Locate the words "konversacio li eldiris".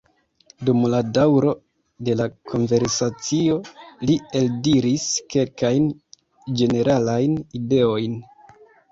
2.51-5.05